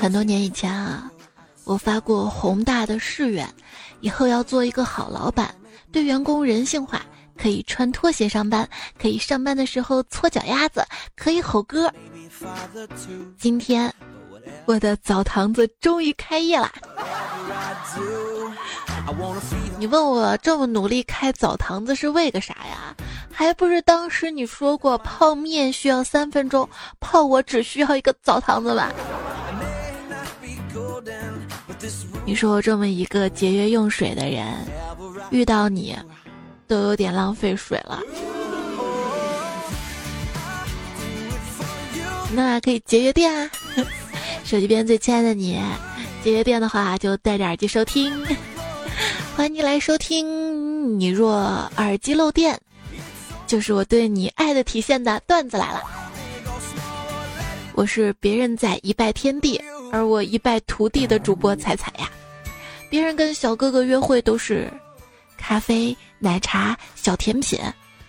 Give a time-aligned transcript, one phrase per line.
[0.00, 1.10] 很多年以前啊，
[1.64, 3.48] 我发过宏大的誓愿，
[4.00, 5.54] 以后要做一个好老板，
[5.92, 7.02] 对员工人性化，
[7.36, 8.68] 可以穿拖鞋上班，
[9.00, 10.84] 可以上班的时候搓脚丫子，
[11.16, 11.92] 可以吼歌。
[13.38, 13.92] 今天，
[14.64, 16.72] 我的澡堂子终于开业啦！
[19.78, 22.94] 你问我这么努力开澡堂子是为个啥呀？
[23.32, 26.68] 还不是当时你说过泡面需要三分钟，
[27.00, 28.92] 泡我只需要一个澡堂子吧？
[32.26, 34.46] 你说我这么一个节约用水的人，
[35.30, 35.96] 遇到你
[36.66, 38.00] 都有点浪费水了。
[42.32, 43.50] 那可以节约电啊！
[44.44, 45.60] 手机边最亲爱的你，
[46.22, 48.12] 节约电的话就戴着耳机收听。
[49.34, 50.98] 欢迎你来收听。
[51.00, 51.32] 你若
[51.76, 52.60] 耳机漏电，
[53.50, 55.82] 就是我对你爱的体现的段子来了。
[57.74, 59.60] 我是别人在一败天地，
[59.90, 62.08] 而我一败涂地的主播彩彩呀。
[62.88, 64.72] 别人跟小哥哥约会都是
[65.36, 67.58] 咖啡、奶茶、小甜品，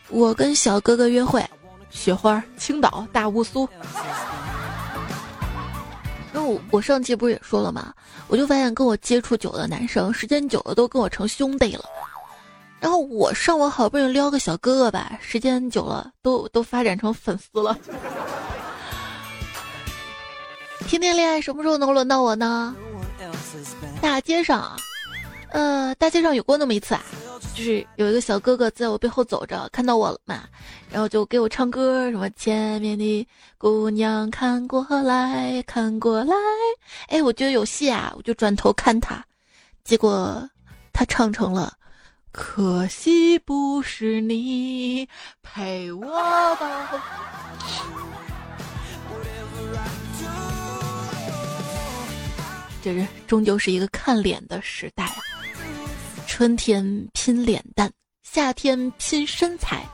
[0.09, 1.43] 我跟小哥哥约会。
[1.89, 3.67] 雪花、青岛、大乌苏。
[6.31, 7.91] 那我我上期不是也说了吗？
[8.27, 11.83] 我就发现跟我接触久的男生，时间久了都跟我成兄弟了。
[12.81, 17.77] 然后我上网好不容易撩个小哥哥吧，时间久了都都发展成粉丝了。
[20.87, 22.75] 天天恋爱什么时候能轮到我呢？
[24.01, 24.75] 大街上，
[25.51, 27.03] 呃，大街上有过那么一次啊。
[27.53, 30.43] 就是有一个小哥哥在我背后走着，看到我了嘛，
[30.89, 36.33] 然后就给我唱歌，什么前面的姑娘看过来看过来，
[37.09, 39.23] 哎，我觉得有戏啊，我就转头看他，
[39.83, 40.49] 结果
[40.93, 41.73] 他唱成了，
[42.31, 45.07] 可惜不是你
[45.41, 46.05] 陪我
[46.55, 47.03] 吧，
[52.81, 55.17] 这是终究是一个看脸的时代啊。
[56.25, 57.91] 春天拼脸蛋，
[58.23, 59.85] 夏天拼身材，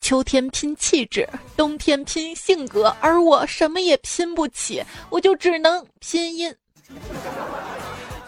[0.00, 6.54] 秋天拼气质，冬天拼性格，而我什么也拼不起，我就只能拼音，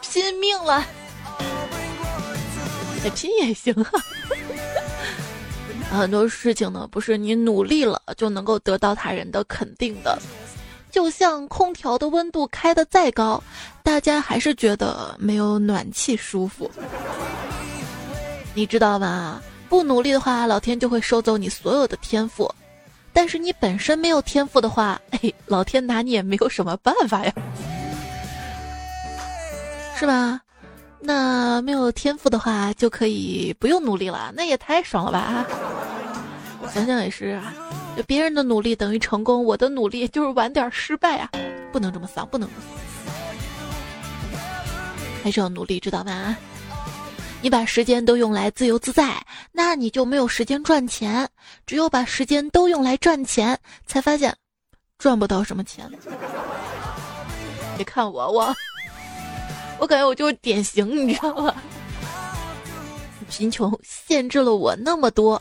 [0.03, 0.87] 拼命了。
[3.05, 3.91] 再拼也行啊。
[5.91, 10.19] 很多事情呢，不是你努力了就能够得到他人的肯定的。
[10.91, 13.43] 就像空调的温度开的再高，
[13.83, 16.71] 大家还是觉得没有暖气舒服。
[18.55, 19.43] 你知道吗？
[19.69, 22.49] 不努力的话，老天就会收走你所有的天赋；
[23.13, 27.33] 但是你本身没有天赋的话，哎，老天拿你也没有什么办法呀，
[29.99, 30.41] 是吧？
[31.07, 35.19] 那没有天赋的话，就可以不用努力了，那也太爽了吧！
[35.19, 35.47] 啊
[36.73, 37.53] 想想也是啊，
[38.07, 41.29] 别人的努力等于成功，我的努力就是晚点失败啊！
[41.71, 42.63] 不能这么丧，不能这么
[44.33, 44.41] 丧，
[45.23, 46.35] 还是要努力，知道吗？
[47.43, 49.15] 你把时间都用来自由自在，
[49.53, 51.29] 那你就没有时间赚钱。
[51.67, 54.35] 只有把时间都用来赚钱，才发现
[54.97, 55.87] 赚不到什么钱。
[57.77, 58.55] 别看我，我
[59.79, 61.55] 我感觉我就是典型，你知道吗？
[63.29, 65.41] 贫穷限制了我那么多，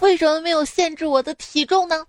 [0.00, 2.04] 为什么没有限制我的体重呢？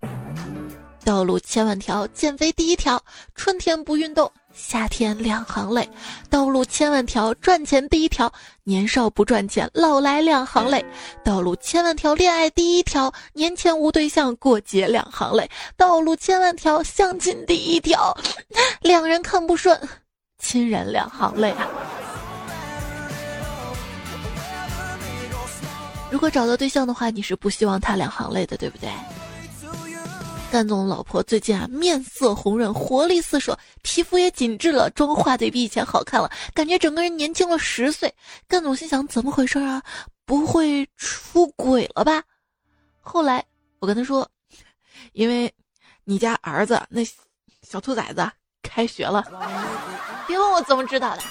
[1.05, 3.01] 道路千万条，减肥第一条：
[3.35, 4.31] 春天不运动。
[4.53, 5.87] 夏天两行泪，
[6.29, 8.27] 道路千万条，赚钱第一条；
[8.63, 10.83] 年少不赚钱，老来两行泪。
[11.23, 15.49] 道路千万条，恋爱第一条；年前无对象，过节两行泪。
[15.77, 18.13] 道路千万条，相亲第一条；
[18.81, 19.79] 两人看不顺，
[20.39, 21.67] 亲人两行泪啊！
[26.09, 28.89] 如果找到对象的话，你是不希望他两行泪的，对不对？
[30.51, 38.11] 干总老婆最近啊，面色红润，活力四射，皮肤也紧致了，妆化的比以前好看了，感觉整个人年轻了十岁。
[38.47, 39.83] 干总心想：怎么回事啊？
[40.25, 42.23] 不会出轨了吧？
[42.99, 43.45] 后来
[43.77, 44.27] 我跟他说
[45.13, 45.53] ：“因为
[46.03, 47.03] 你家儿子那
[47.61, 48.27] 小兔崽子
[48.63, 49.23] 开学了。”
[50.29, 51.23] 别问我怎么知道的。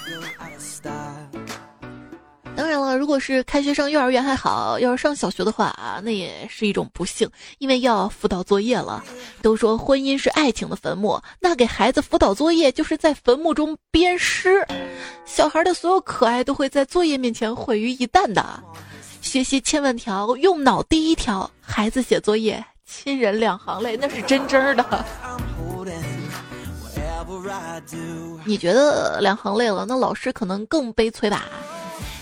[2.56, 5.72] 当然了，如果是开学上幼儿园还好，要是上小学的话，
[6.02, 9.04] 那也是一种不幸，因为要辅导作业了。
[9.40, 14.66] 都说婚姻是爱情的坟墓，那给孩子辅导作业就是在坟墓中鞭尸，
[15.24, 18.60] 小孩的所有可爱都会在作业面前毁于一旦的。
[19.20, 25.04] 学习千万条，用脑第一条，孩子写作业，亲人两行泪，那是真真的。
[28.44, 31.46] 你觉得两行泪了，那老师可能更悲催吧？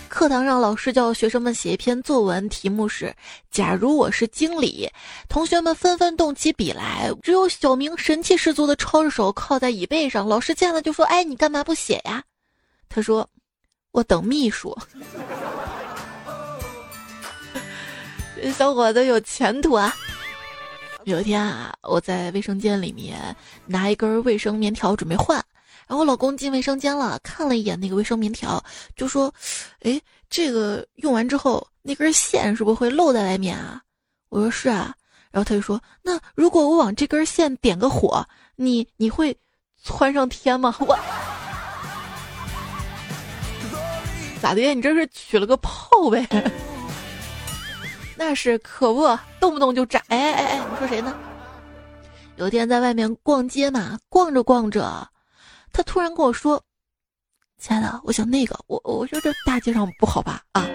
[0.08, 3.14] 课堂上，老师叫学生们写一篇作文，题目是
[3.50, 4.90] “假如我是经理”。
[5.28, 10.26] 同学们纷纷动起笔来，只有小明神气十足的抄着手靠在椅背上。
[10.26, 12.22] 老师见了就说：“哎，你干嘛不写呀？”
[12.88, 13.29] 他说
[13.93, 14.75] ：“我等秘书。”
[18.56, 19.94] 小伙子有前途啊！
[21.06, 23.17] 有一天啊，我在卫生间里面
[23.64, 25.37] 拿一根卫生棉条准备换。
[25.87, 28.61] 然后我老公进卫生间了，看了一眼那个卫生棉条，
[28.97, 29.32] 就说
[29.82, 33.81] ：“哎，这个用完之后那根线是不是会露在外面啊？”
[34.31, 34.93] 我说：“是啊。”
[35.31, 38.26] 然后他就说：“那如果我往这根线点个火，
[38.56, 39.38] 你你会
[39.81, 40.87] 窜上天吗？”我
[44.43, 44.75] 咋的？
[44.75, 46.26] 你这是取了个炮呗？
[48.17, 50.03] 那是可不，动不动就炸！
[50.09, 51.15] 哎哎哎，你说谁呢？
[52.37, 55.09] 有一天在外面逛街嘛，逛着逛着。
[55.73, 56.63] 他突然跟我说
[57.59, 60.43] ：“亲爱的，我想那个。”我我说这大街上不好吧？
[60.53, 60.67] 啊？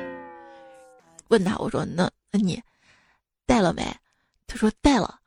[1.30, 2.62] 问他我说：“那那你
[3.46, 3.84] 带了没？”
[4.48, 5.20] 他说：“带了。”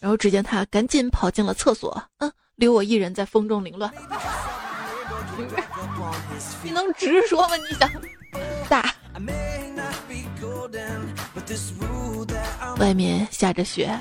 [0.00, 3.92] 然后只见他赶紧跑进了厕所，嗯，留我一人在风中凌乱。
[6.62, 7.56] 你能直说吗？
[7.56, 7.90] 你想
[8.68, 8.94] 大？
[12.78, 13.94] 外面下着雪，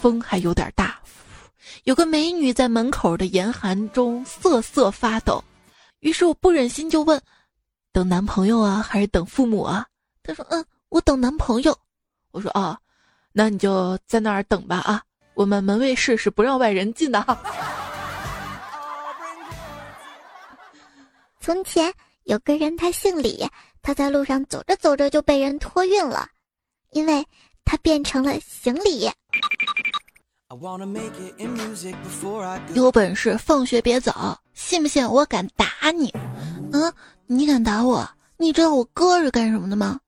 [0.00, 0.98] 风还有点大。
[1.84, 5.42] 有个美女在门口的严寒中瑟瑟发抖，
[6.00, 7.20] 于是我不忍心就问
[7.92, 9.86] ：“等男朋友啊，还是等父母啊？”
[10.22, 11.76] 她说：“嗯，我等男朋友。”
[12.30, 12.78] 我说：“哦，
[13.32, 15.02] 那你就在那儿等吧啊，
[15.34, 17.24] 我们门卫室是不让外人进的。”
[21.40, 21.92] 从前
[22.24, 23.44] 有个人，他姓李，
[23.82, 26.28] 他在路上走着走着就被人托运了，
[26.90, 27.26] 因为
[27.64, 29.10] 他变成了行李。
[32.74, 36.14] 有本事放学别走，信不信我敢打你？
[36.72, 36.92] 嗯，
[37.26, 38.08] 你敢打我？
[38.36, 39.98] 你知道我哥是干什么的吗？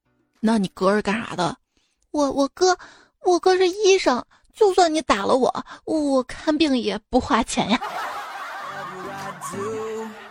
[0.40, 1.56] 那你哥是干啥的？
[2.10, 2.76] 我我哥，
[3.24, 4.24] 我哥是医生。
[4.54, 7.80] 就算你打了我，我看病也不花钱呀。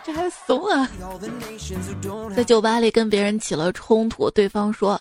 [0.04, 0.86] 这还怂啊！
[2.36, 5.00] 在酒吧里跟别人起了冲突，对方说：“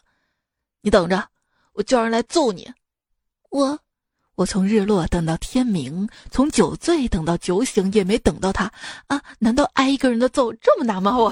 [0.82, 1.28] 你等着，
[1.74, 2.72] 我叫人来揍你。”
[3.52, 3.78] 我。
[4.36, 8.72] 我从日落等到天明，从酒醉等到酒醒，也没等到他
[9.06, 9.22] 啊！
[9.38, 11.16] 难道挨一个人的揍这么难吗？
[11.16, 11.30] 我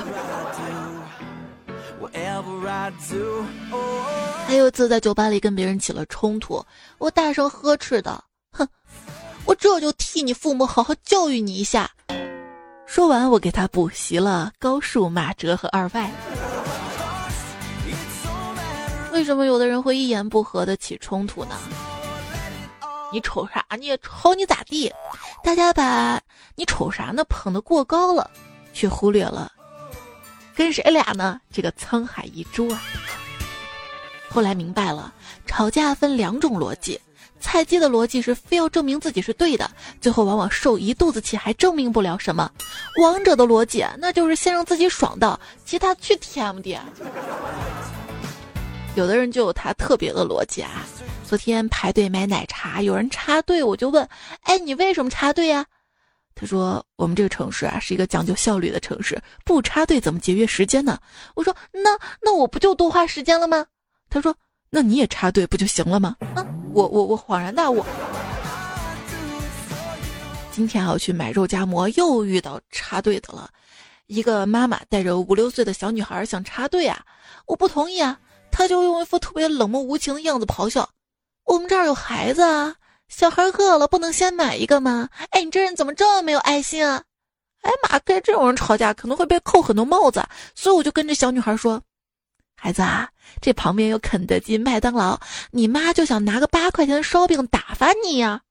[4.47, 6.63] 还有次在酒吧里跟别人起了冲突，
[6.99, 8.67] 我大声呵斥道：“哼，
[9.45, 11.89] 我这就替你父母好好教育你一下。”
[12.93, 16.11] 说完，我给他补习了高数、马哲和二外。
[19.13, 21.55] 为什么有的人会一言不合的起冲突呢？
[23.09, 23.65] 你瞅啥？
[23.79, 24.91] 你瞅你咋地？
[25.41, 26.19] 大家把
[26.53, 28.29] 你瞅啥呢捧得过高了，
[28.73, 29.49] 却忽略了
[30.53, 31.39] 跟谁俩呢？
[31.49, 32.83] 这个沧海一珠啊！
[34.29, 35.13] 后来明白了，
[35.47, 36.99] 吵架分两种逻辑：
[37.41, 42.47] 菜鸡的逻辑是非要证明自己是对的，最后往往受一肚子气，还证明不了什么；
[43.01, 46.77] 王者的逻辑那就是先让自己爽到，其他去 TMD。
[48.95, 50.85] 有的人就有他特别的逻辑啊。
[51.25, 54.07] 昨天排队买奶茶，有人插队，我就问
[54.43, 55.65] ：“哎，你为什么插队呀？”
[56.35, 60.99] 他说：“我们这个城市啊，是一个讲究效率的城市，不插队怎么节约时间呢？”
[61.35, 63.65] 我说：“那那我不就多花时间了吗？”
[64.09, 64.35] 他说
[64.69, 67.83] ：“那你也插队不就行了吗？”啊，我我我恍然大悟。
[70.51, 73.49] 今天我去买肉夹馍，又遇到插队的了。
[74.07, 77.01] 一个妈妈带着五六岁的小女孩想插队啊，
[77.45, 78.19] 我不同意啊，
[78.51, 80.89] 她就用一副特别冷漠无情的样子咆哮。
[81.45, 82.75] 我们这儿有孩子啊，
[83.07, 85.09] 小孩饿了不能先买一个吗？
[85.31, 87.03] 哎，你这人怎么这么没有爱心啊？
[87.61, 90.23] 哎妈，跟这种人吵架可能会被扣很多帽子，
[90.55, 91.81] 所以我就跟这小女孩说
[92.63, 93.09] ：“孩子啊，
[93.41, 98.41] 这旁边有肯德基、麦当劳，你妈就想拿个八块钱的烧饼打发你呀。”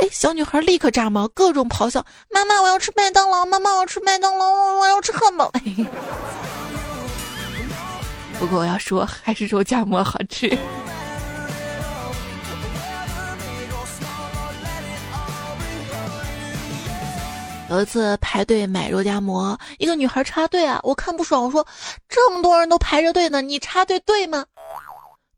[0.00, 3.44] 哎，小女孩立刻炸毛，各种咆哮：“妈妈，我要吃麦当劳！
[3.44, 4.48] 妈妈，我要吃麦当劳！
[4.78, 5.50] 我要吃汉堡！”
[8.38, 10.56] 不过我要说，还是肉夹馍好吃。
[17.70, 21.64] 有一次排队买肉夹馍，一个女孩插队啊，我看不爽，我说
[22.10, 24.44] ：“这么多人都排着队呢，你插队对吗？”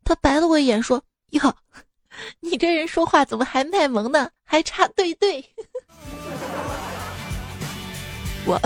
[0.03, 0.99] 她白了我一眼说
[1.29, 1.53] ：“哟，
[2.41, 4.31] 你这人说话怎么还卖萌呢？
[4.43, 5.45] 还插队队？”
[8.47, 8.59] 我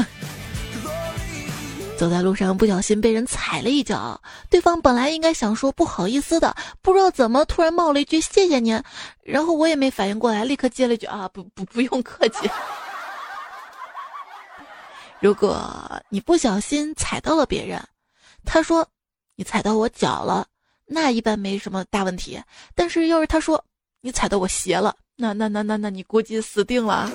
[1.97, 8.81] 走在路上不小心被人踩了一脚，对方本来应该想说不好意思的，不知道怎么突然冒了一句谢谢您，
[9.23, 12.49] 然后我也没反应过来，立刻接了一句啊不不不用客气。
[15.19, 17.83] 如果你不小心踩到了别人，
[18.45, 18.87] 他说
[19.35, 20.45] 你踩到我脚了，
[20.85, 22.41] 那一般没什么大问题。
[22.75, 23.63] 但是要是他说
[24.01, 27.09] 你踩到我鞋了，那那那那那你估计死定了。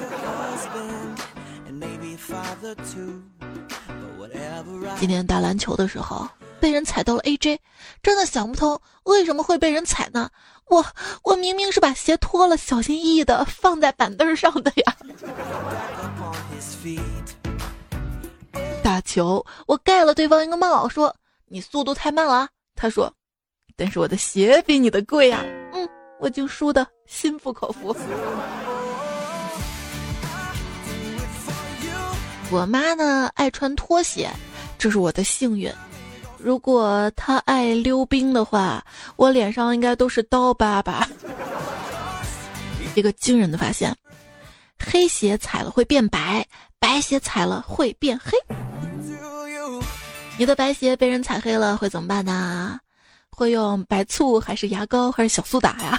[4.98, 6.28] 今天打篮球的时候
[6.60, 7.58] 被人踩到了 AJ，
[8.02, 10.28] 真的想不通为什么会被人踩呢？
[10.66, 10.84] 我
[11.22, 14.96] 我明明是把鞋脱了，小心翼翼的放在板凳上的呀。
[18.82, 21.14] 打球，我盖了对方一个帽，说
[21.46, 22.48] 你速度太慢了。
[22.74, 23.12] 他说，
[23.76, 25.44] 但是我的鞋比你的贵呀。
[25.72, 27.94] 嗯，我就输的心服口服。
[32.50, 34.28] 我妈呢爱穿拖鞋，
[34.76, 35.72] 这是我的幸运。
[36.38, 38.84] 如果她爱溜冰的话，
[39.16, 41.08] 我脸上应该都是刀疤吧。
[42.94, 43.96] 一个惊人的发现：
[44.78, 46.44] 黑鞋踩了会变白，
[46.78, 48.36] 白鞋踩了会变黑。
[50.42, 52.76] 你的白鞋被人踩黑了会怎么办呢？
[53.30, 55.96] 会用白醋还是牙膏还是小苏打呀？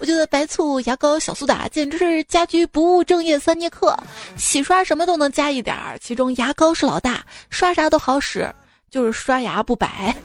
[0.00, 3.94] 我觉得白醋、牙膏、小苏打简直是家居不务正业三剑客，
[4.34, 8.50] 洗刷什么都能加一点儿，其中牙膏是老大，刷啥都好使，
[8.90, 10.16] 就是刷牙不白。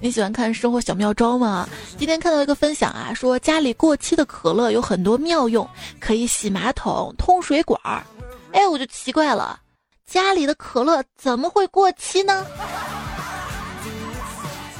[0.00, 1.68] 你喜欢看生活小妙招吗？
[1.98, 5.68] 今天看到一个分享啊，说家里过期的可乐有很多妙用，
[6.00, 8.02] 可以洗马桶、通水管儿。
[8.52, 9.60] 哎，我就奇怪了，
[10.06, 12.46] 家里的可乐怎么会过期呢？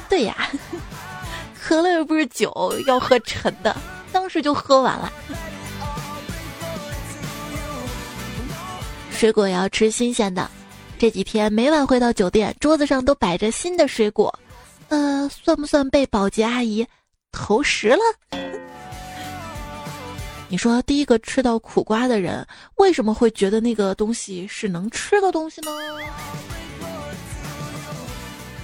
[0.09, 0.49] 对呀。
[1.67, 2.53] 可乐又不是酒，
[2.85, 3.75] 要喝沉的，
[4.11, 5.11] 当时就喝完了。
[9.09, 10.47] 水果也要吃新鲜的，
[10.99, 14.31] 这几天每晚回到酒店，桌子上都摆着新的水果，
[14.89, 16.85] 呃，算不算被保洁阿姨
[17.31, 17.97] 投食了？
[20.55, 25.71] 你说第一个吃到苦瓜的人，为什么会觉得那个东西是能吃的东西呢？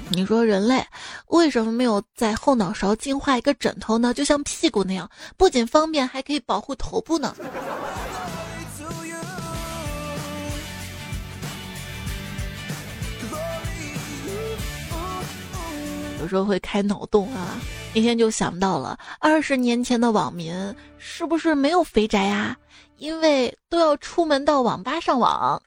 [0.08, 0.82] 你说人类
[1.28, 4.14] 为什么没有在后脑勺进化一个枕头呢？
[4.14, 7.36] 就像屁股那样，不仅方便，还可以保护头部呢？
[16.22, 17.60] 有时候会开脑洞啊，
[17.94, 20.54] 那天就想到了二十年前的网民
[20.98, 22.56] 是不是没有肥宅呀？
[22.98, 25.62] 因为都要出门到网吧上网。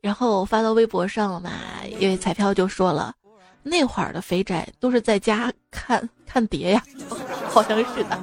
[0.00, 1.50] 然后发到微博上了嘛？
[1.98, 3.14] 因为彩票就说了，
[3.62, 6.82] 那会儿的肥宅都是在家看看碟呀，
[7.48, 8.20] 好像是的。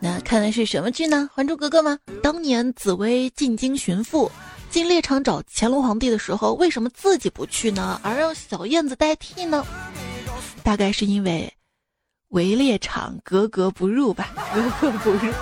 [0.00, 1.28] 那看的是什么剧呢？
[1.34, 1.98] 《还珠格格》吗？
[2.22, 4.30] 当年紫薇进京寻父，
[4.70, 9.64] 进猎场找乾隆皇帝的时候，为什么自己不去呢，而让小燕子代替呢？
[10.62, 11.52] 大概是因为
[12.28, 15.32] 围猎场格格不入吧，格格不入。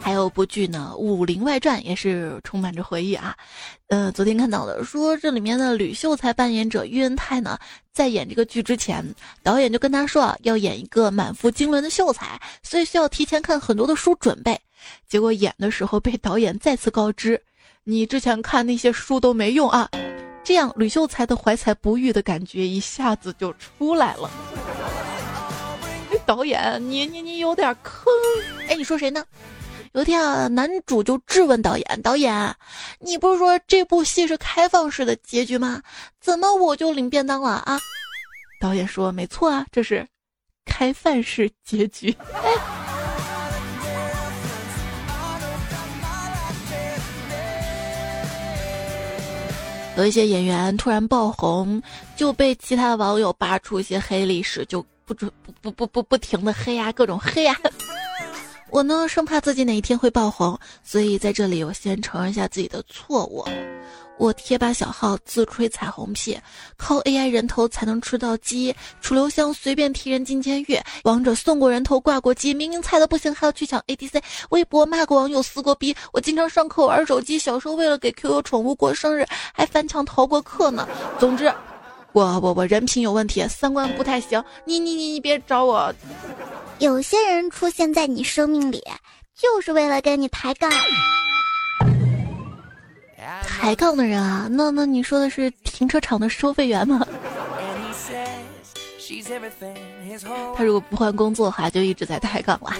[0.00, 3.34] 还有部剧呢，《武林外传》也是充满着回忆啊。
[3.88, 7.58] 呃，昨天看到的说，这里面的吕秀才扮演者喻恩泰呢，
[7.92, 9.04] 在演这个剧之前，
[9.42, 14.56] 导演就跟他说啊要演一个满腹经纶的秀才，所以需要提前看很多的书准备。
[15.08, 17.42] 结果演的时候被导演再次告知，
[17.84, 19.88] 你之前看那些书都没用啊。
[20.44, 24.30] 这样吕秀才的怀才不遇的感觉一下子就出来了。
[26.24, 28.04] 导演，你你你有点坑。
[28.68, 29.24] 哎，你说谁呢？
[29.92, 32.54] 有一天啊，男主就质问导演：“导演，
[33.00, 35.82] 你不是说这部戏是开放式的结局吗？
[36.20, 37.80] 怎么我就领便当了啊？”
[38.60, 40.06] 导演说：“没错啊，这是
[40.64, 42.14] 开饭式结局。”
[49.96, 51.82] 有一些演员突然爆红，
[52.16, 57.56] 就被其他网友扒出一些黑历史，就不准不不不不不停的黑呀，各种黑呀。
[58.68, 63.42] 我呢，生怕自己哪一天会爆红，所以在这里我先承认一下自己的错误。
[64.18, 66.38] 我贴吧小号自吹彩虹屁，
[66.76, 68.74] 靠 AI 人头才能吃到鸡。
[69.00, 74.22] 楚留香随便踢人进监狱，王者送过人头挂过机，明明菜的不行还要去抢 ADC。
[74.50, 80.88] 微博骂过网友撕过逼，我经常上课玩手机，小时候为了给 QQ 宠物过生日还翻墙逃过课呢。
[81.18, 81.52] 总之，
[82.12, 84.42] 我我我人品有问题，三观不太行。
[84.64, 85.94] 你你你你别找我。
[86.78, 88.82] 有些人出现在你生命里，
[89.36, 90.70] 就是为了跟你抬杠。
[93.42, 97.06] 抬杠的人啊，那那你说的是停车场的收费员吗？
[100.54, 102.72] 他如果不换工作的话，就一直在抬杠了。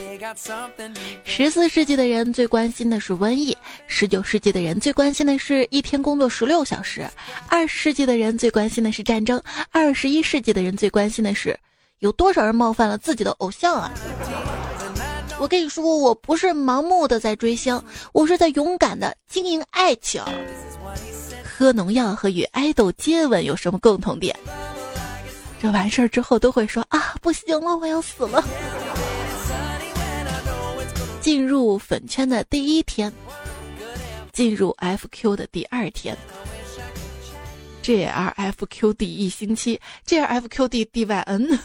[1.24, 7.08] 十四世纪的人最关心的是瘟疫，十九世纪的人最关心的是一天工作十六小时，
[7.48, 11.58] 二十世纪的人最关心的是战争，二十一世纪的人最关心的是。
[12.00, 13.90] 有多少人冒犯了自己的偶像啊？
[15.38, 17.80] 我跟你说，我不是盲目的在追星，
[18.12, 20.22] 我是在勇敢的经营爱情。
[21.44, 24.34] 喝农药和与爱豆接吻有什么共同点？
[25.60, 28.42] 这完事儿之后都会说啊，不行了，我要死了。
[31.20, 33.12] 进入粉圈的第一天，
[34.32, 36.16] 进入 FQ 的第二天
[37.82, 41.58] ，JRFQD 一星期，JRFQD DYN。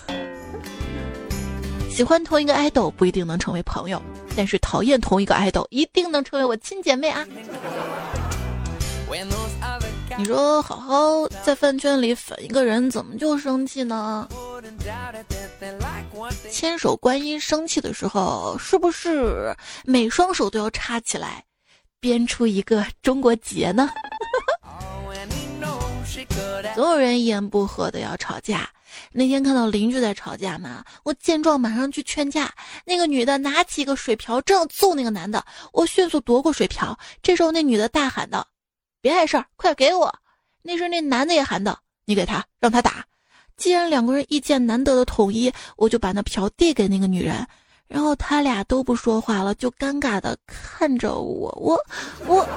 [1.91, 4.01] 喜欢同一个爱豆不一定能成为朋友，
[4.36, 7.27] 但是讨厌同一个爱豆一定能成为我亲姐妹啊！
[10.17, 14.27] 你说好好在饭圈里粉一个人，怎么就生气呢？
[16.50, 21.43] 千手观音生气的时候，是不是每双手都要插起来，
[22.00, 23.89] 编出一个中国结呢？
[26.74, 28.67] 总有人一言不合的要吵架。
[29.12, 32.53] 那天看到邻居在吵架嘛，我见状马上去劝架。
[32.86, 35.43] 那个女的拿起一个水瓢正要揍那个男的，
[35.74, 36.98] 我迅速夺过水瓢。
[37.21, 38.48] 这时候那女的大喊道
[39.01, 40.13] ：“别碍事儿，快给我！”
[40.63, 43.05] 那时那男的也喊道：“你给他，让他打。”
[43.57, 47.45] 既然两个人意见难得的统一，我就把那瓢递给那个女人，
[47.88, 51.79] 然后他俩都不说话了，就尴尬的看着我，我
[52.25, 52.48] 我。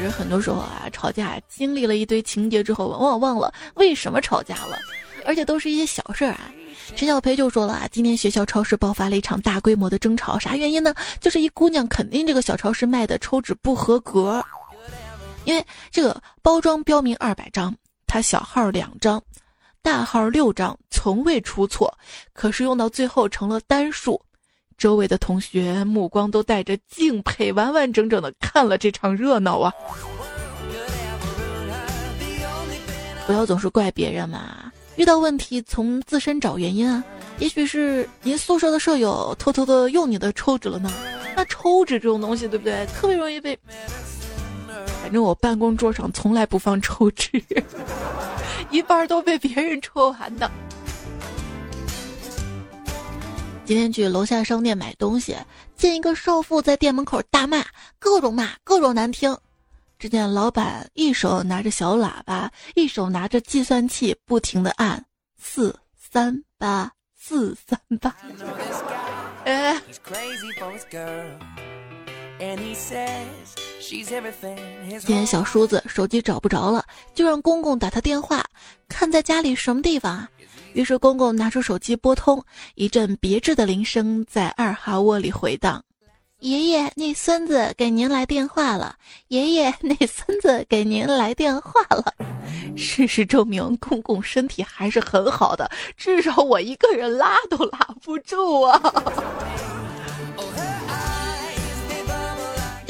[0.00, 4.78] 实很多时候啊，吵架经历了一堆情节之后，往往忘了为什么吵架了，
[5.24, 6.50] 而且都是一些小事儿啊。
[6.96, 10.94] 陈小培就说了啊，今天学校超市爆发了一场大规模的争吵，啥原因呢？
[11.20, 14.44] 就是一姑娘肯定这个小超市卖的抽纸不合格，
[15.44, 17.74] 因为这个包装标明二百张，
[18.06, 19.22] 她小号两张，
[19.82, 21.96] 大号六张，从未出错，
[22.32, 24.20] 可是用到最后成了单数。
[24.80, 29.70] 周围的同学目光都带着敬佩，完完整整的看了这场热闹啊！
[33.26, 37.04] 不要总是怪别人嘛，遇到问题从自身找原因啊。
[37.38, 40.90] 也许是您宿舍的舍友偷偷的用你的抽纸了呢。
[41.36, 42.86] 那抽纸这种东西，对不对？
[42.86, 43.58] 特别容易被……
[45.02, 47.42] 反正我办公桌上从来不放抽纸，
[48.70, 50.50] 一半都被别人抽完的。
[53.70, 55.36] 今天去楼下商店买东西，
[55.76, 57.64] 见一个少妇在店门口大骂，
[58.00, 59.38] 各种骂，各种难听。
[59.96, 65.04] 只见老板一手拿着小喇叭，一手拿着计算器，不停的按
[65.38, 68.12] 四三八四三八。
[69.44, 69.80] 哎。
[74.98, 78.44] 今天小叔子手机找不着了，就让公公打他电话，
[78.88, 80.28] 看在家里什么地方啊？
[80.72, 82.42] 于是公公拿出手机拨通，
[82.74, 85.82] 一阵别致的铃声在二哈窝里回荡
[86.40, 88.96] ：“爷爷，那孙子给您来电话了。
[89.28, 92.14] 爷爷，那孙子给您来电话了。”
[92.76, 98.80] 事实证明，公公身体还是很好的，至少我一个人拉都拉不住啊。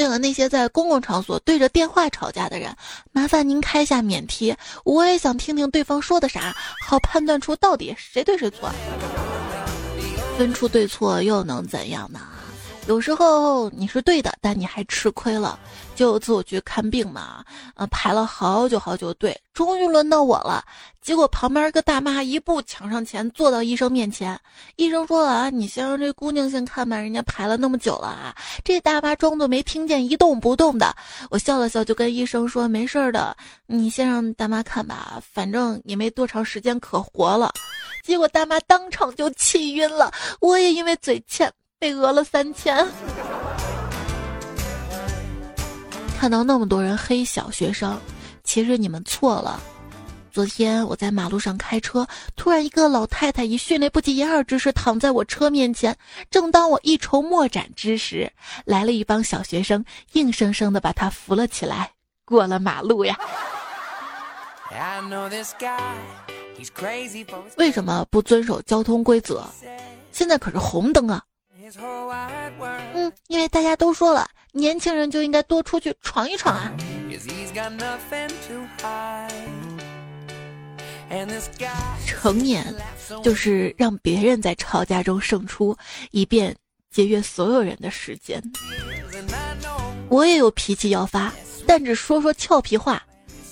[0.01, 2.75] 对了，那些在公共场所对着电话吵架的人，
[3.13, 8.71] 麻烦您开下免提，我也想听听对方说的啥，好判断出到底谁对谁错。
[10.39, 12.19] 分出对错又能怎样呢？
[12.91, 15.57] 有时候你是对的，但你还吃亏了。
[15.95, 17.45] 就有次我去看病嘛，
[17.77, 20.65] 呃，排了好久好久队，终于轮到我了。
[21.01, 24.37] 结果旁边一个大妈一步抢上前，坐到医生面前。
[24.75, 28.35] 医生说了啊，你先让这姑娘先看吧，人家排了那么久了啊。
[28.65, 30.93] 这大妈装作没听见，一动不动的。
[31.31, 37.53] 我笑了笑，就跟医生说没事儿的，你先让大妈看吧，反正也没多长时间可活了。
[38.03, 41.49] 结果大妈当场就气晕了，我也因为嘴欠。
[41.81, 42.87] 被讹了三千。
[46.19, 47.99] 看到那么多人黑小学生，
[48.45, 49.59] 其实你们错了。
[50.31, 55.97] 昨天我在马路上开车，突然一个老太太以迅雷不及掩耳之势躺在我车面前。
[56.31, 58.31] 正当我一筹莫展之时，
[58.67, 61.93] 来了一帮小学生，硬生生的把她扶了起来，
[62.27, 63.19] 过了马路呀。
[67.57, 69.43] 为什么不遵守交通规则？
[70.13, 71.23] 现在可是红灯啊！
[72.95, 76.73] 嗯，因为大家都说了，年轻人就应该多出去闯一闯啊。
[82.07, 82.75] 成年
[83.23, 85.77] 就是让别人在吵架中胜出，
[86.13, 86.55] 以便
[86.91, 88.43] 节约所有人的时间。
[90.09, 91.33] 我也有脾气要发，
[91.67, 93.03] 但只说说俏皮话，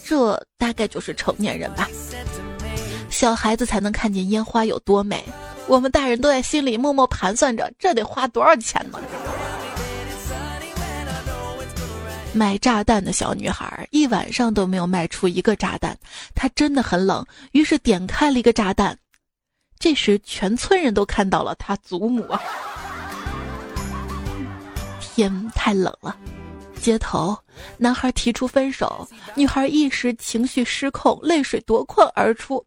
[0.04, 1.88] 这大概就是成年人吧。
[3.10, 5.24] 小孩子才能看见烟花有多美。
[5.68, 8.98] 我们大人都在心里默默盘算着，这得花多少钱呢？
[12.32, 15.96] 卖炸弹的小女孩一晚上都没有卖出一个炸弹，
[16.34, 18.96] 她真的很冷，于是点开了一个炸弹。
[19.78, 22.40] 这时全村人都看到了她祖母啊！
[25.00, 26.16] 天太冷了，
[26.80, 27.36] 街头
[27.76, 32.64] 男孩提出分手，女孩一时情绪失控，泪水夺眶而出。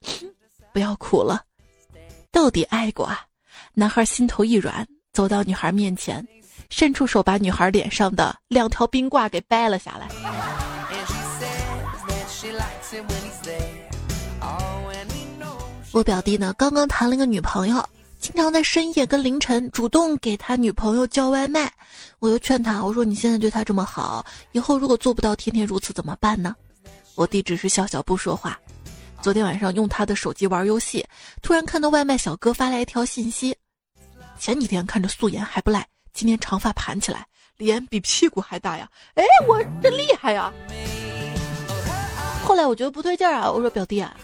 [0.73, 1.41] 不要哭了，
[2.31, 3.19] 到底爱过啊！
[3.73, 6.25] 男孩心头一软，走到女孩面前。
[6.69, 10.07] 伸出手把女孩脸上的两条冰挂给掰了下来。
[15.91, 17.85] 我表弟呢，刚刚谈了个女朋友，
[18.21, 21.69] 经常在深夜跟凌晨主动给他女朋友叫外卖。
[22.19, 26.55] 我又劝他，我说你现在对他这么好，以后如果做不到天天如此怎么办呢？
[27.15, 28.57] 我弟只是笑笑不说话。
[29.21, 31.05] 昨天晚上用他的手机玩游戏，
[31.43, 33.55] 突然看到外卖小哥发来一条信息：
[34.39, 35.87] 前几天看着素颜还不赖。
[36.11, 37.25] 今天长发盘起来，
[37.57, 38.89] 脸比屁股还大呀！
[39.13, 40.51] 哎，我真厉害呀！
[42.43, 44.17] 后来我觉得不对劲儿啊，我说表弟啊，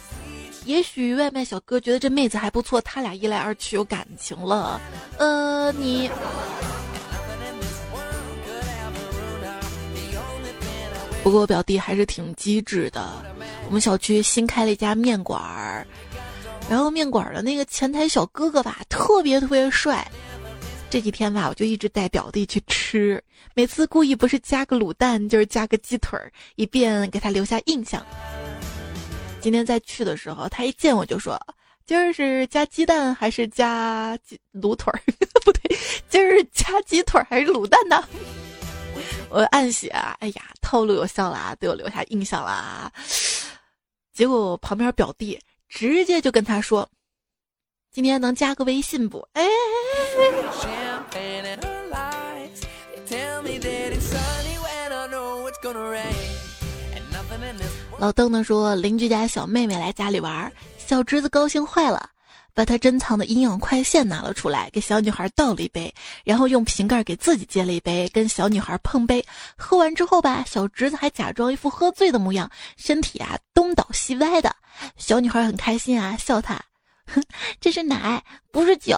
[0.65, 4.81] 也许外卖小哥觉得这妹子还不错，他俩一来二去有感情了。
[5.19, 6.09] 呃，你，
[11.27, 13.21] 不过我表弟还是挺机智的。
[13.65, 15.85] 我们小区新开了一家面馆儿，
[16.69, 20.09] 然后面馆的那个前台小哥哥吧，特别特别帅。
[20.89, 23.21] 这几天吧，我就一直带表弟去吃，
[23.53, 28.01] 每次故意不是加个卤蛋，就是加个鸡腿儿，以便给他留下印象。
[29.41, 31.37] 今天再去的时候，他一见我就说
[31.85, 35.01] ：“今儿是加鸡蛋还是加鸡卤腿儿？
[35.43, 38.01] 不对，今儿是加鸡腿还是卤蛋呢？”
[39.29, 42.91] 我暗写：“哎呀，套路有效了啊，对我留下印象啦。”
[44.13, 46.87] 结果我旁边表弟直接就跟他说。
[47.91, 49.27] 今天能加个微信不？
[49.33, 49.43] 哎，
[57.97, 62.07] 老邓呢说，邻居家小妹妹来家里玩，小侄子高兴坏了，
[62.57, 65.93] 把他珍藏的营养快线拿了出来，给小女孩倒了一杯，
[66.23, 69.23] 然后用瓶盖给自己接了一杯，跟小女孩碰杯。
[69.55, 74.55] 喝完之后吧，小侄子还假装一副喝醉的模样，身体啊东倒西歪的。
[74.97, 76.59] 小女孩很开心啊，笑他。
[77.05, 77.23] 哼，
[77.61, 78.97] 这是奶，不是酒，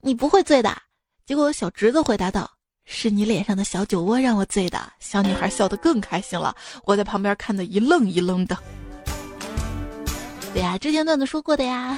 [0.00, 0.76] 你不会醉的。
[1.24, 2.50] 结果小侄子回答道
[2.84, 8.58] ：“是你脸上的小酒窝让我醉的。”小女孩笑得更开心了，我在旁边看得一愣一愣的。
[10.52, 11.96] 对呀，之前段子说过的呀，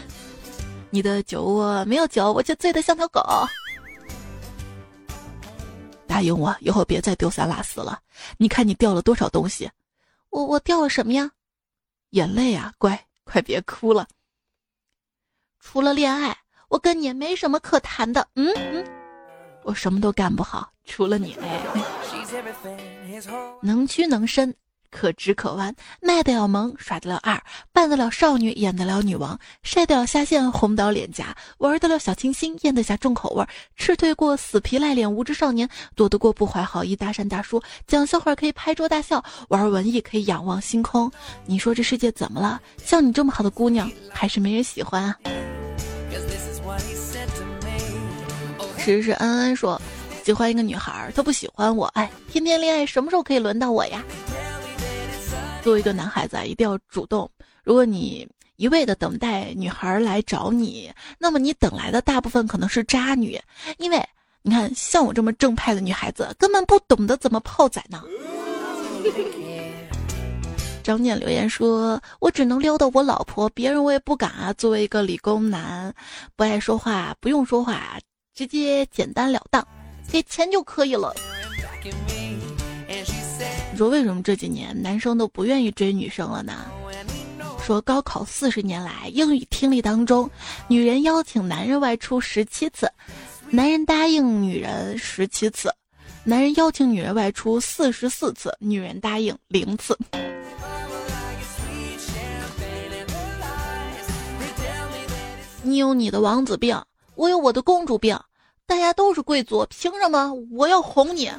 [0.91, 3.23] 你的酒窝没有酒，我就醉得像条狗。
[6.07, 8.01] 答应我，以后别再丢三落四了。
[8.37, 9.71] 你看你掉了多少东西？
[10.31, 11.31] 我我掉了什么呀？
[12.11, 14.09] 眼泪啊，乖，快别哭了。
[15.61, 16.37] 除了恋爱，
[16.69, 18.27] 我跟你也没什么可谈的。
[18.35, 18.85] 嗯嗯，
[19.63, 21.35] 我什么都干不好，除了你。
[21.41, 21.63] 哎，
[23.63, 24.53] 能屈能伸，
[24.91, 27.41] 可直可弯，卖得了萌，耍得了二，
[27.73, 41.11] 扮得了少女，演得了女王，晒得了下线，红到脸颊，玩得了小清新，咽得下重口味，吃退过死皮赖脸无知少年，躲得过不怀好意搭讪大叔，讲笑话可以拍桌大笑，玩文艺可以仰望星空。
[41.47, 42.61] 你说这世界怎么了？
[42.85, 45.17] 像你这么好的姑娘，还是没人喜欢啊？
[48.79, 49.81] 其实是安安说
[50.25, 54.03] 喜欢一个女孩，她不喜欢我，哎，天天恋爱，什么时候可以轮到我呀？
[55.63, 57.31] 作为一个男孩子啊，一定要主动。
[57.63, 63.41] 如果你一味的等待女孩来找你，那么你等来的大部分可能是渣女，
[63.79, 64.03] 因为
[64.43, 68.03] 你看像我这么正派的女孩子，根本不懂得怎么泡仔呢。
[70.83, 74.53] 张念留言说：“我只能撩到我老婆，别人我也不敢啊。
[74.55, 75.95] 作为一个理工男，
[76.37, 77.99] 不爱说话，不用说话。”
[78.35, 79.67] 直接简单了当，
[80.11, 81.15] 给钱就可以了。
[83.81, 86.67] 你说为什么这几年男生都不愿意追女生了呢？
[87.65, 90.31] 说高考四十年来，英语听力当中，
[90.69, 92.93] 女人邀请男人外出十七次，
[93.49, 95.73] 男人答应女人十七次，
[96.25, 99.99] 男人邀请女人外出四十四次，女人答应零次。
[105.65, 106.79] 你有你的王子病。
[107.15, 108.15] 我有我的公主病，
[108.67, 111.31] 大家都是贵族，凭什么我要哄你？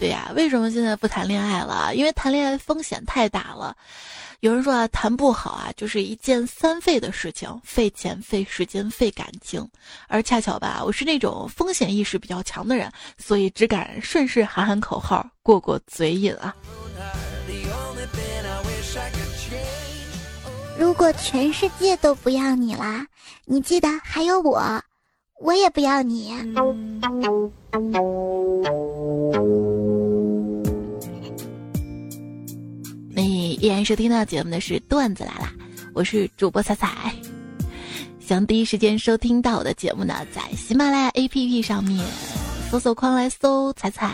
[0.00, 1.94] 对呀，为什么现在不谈恋爱了？
[1.94, 3.74] 因为谈恋爱风险太大了。
[4.40, 9.66] 有人说啊，谈不好啊，就是一件三费的事情，费钱、费时间、费感情。
[10.06, 16.54] 而恰巧吧，我是那种风险意识比较强的人，所以只敢顺势喊喊口号，过过嘴瘾啊。
[20.78, 23.06] 如果全世界都不要你啦，
[23.46, 24.82] 你记得还有我，
[25.40, 26.34] 我也不要你。
[33.26, 35.50] 你依然收听到节目的是段子来啦，
[35.94, 37.10] 我是主播彩彩。
[38.20, 42.04] 想第一时间收听到我的节目呢，在喜马拉雅 APP 上面
[42.70, 44.12] 搜索框来搜彩彩，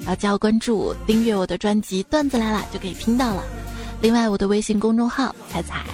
[0.00, 3.44] 然后加关注，订阅我的专辑《段子来了》就可以听到了。
[4.00, 5.84] 另外，我的微信公众号彩彩，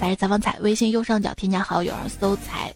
[0.00, 2.74] 才是采访彩，微信右上角添加好友，搜彩。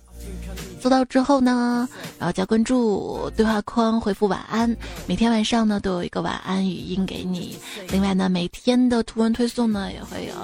[0.83, 7.57] 搜到之后呢，然后加关注，对话框回复晚安，每天晚上呢都有一个晚安语音给你。
[7.90, 10.35] 另外呢，每天的图文推送呢也会有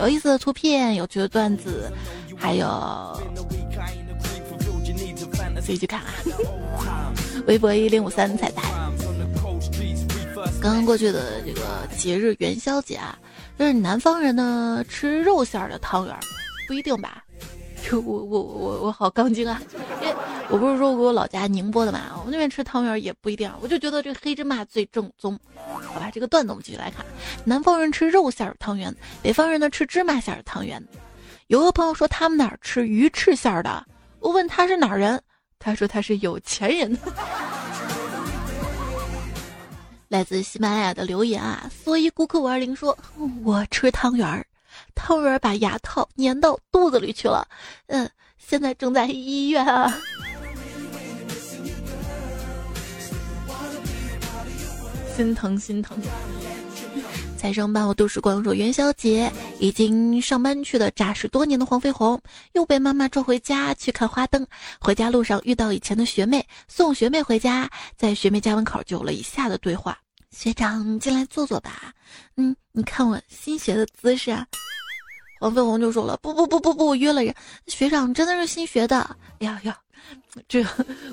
[0.00, 1.88] 有意思的图片、有趣的段子，
[2.36, 2.66] 还有
[5.60, 6.06] 自己去看啊。
[7.46, 8.62] 微博一零五三彩彩。
[10.60, 13.16] 刚刚过去的这个节日元宵节啊，
[13.56, 16.16] 就是南方人呢吃肉馅的汤圆，
[16.66, 17.22] 不一定吧？
[17.94, 19.60] 我我我我好杠精啊！
[20.02, 20.14] 因为
[20.48, 23.48] 我不是说过我老家宁波的嘛，我们那边吃汤圆也不一定。
[23.60, 25.38] 我就觉得这黑芝麻最正宗。
[25.64, 27.04] 好吧，这个段子我们继续来看。
[27.44, 30.82] 南方人吃肉馅儿汤圆，北方人呢吃芝麻馅儿汤圆。
[31.48, 33.86] 有个朋友说他们哪儿吃鱼翅馅儿的，
[34.18, 35.22] 我问他是哪儿人，
[35.58, 36.98] 他说他是有钱人。
[40.08, 42.96] 来自喜马拉雅的留言啊，所以顾客五二零说，
[43.44, 44.46] 我吃汤圆儿。
[44.94, 47.46] 汤圆把牙套粘到肚子里去了，
[47.86, 48.08] 嗯，
[48.38, 49.96] 现在正在医院啊。
[55.16, 55.98] 心 疼心疼。
[57.36, 62.20] 财生班我度时光说元宵节已经上班去了诈尸多年的黄飞鸿
[62.54, 64.44] 又被妈妈抓回家去看花灯。
[64.80, 69.96] 回家路上遇到以前的学妹，送学妹回家，在学妹家门口就有了以下的对话：
[70.30, 71.92] 学长，你进来坐坐吧。
[72.36, 74.30] 嗯，你看我新学的姿势。
[74.30, 74.44] 啊。
[75.40, 77.34] 王飞鸿就说了：“不不不不不，我约了人，
[77.66, 78.98] 学长真的是新学的。
[79.40, 79.78] 哎呀呀，
[80.48, 80.64] 这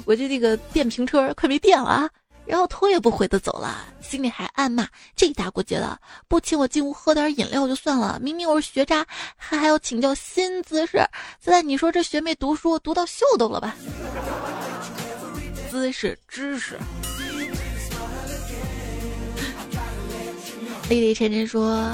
[0.06, 2.10] 我这这个电瓶车快没电了啊！
[2.46, 9.06] 然后头也不回的走了，心里还暗骂：这大过节的不请我进屋喝点饮料就算了，明明我是学渣，
[9.36, 10.98] 还还要请教新姿势。
[11.40, 13.76] 现在你说这学妹读书读到秀逗了吧？
[15.70, 16.78] 姿势知识。”
[20.90, 21.94] 丽丽晨晨说。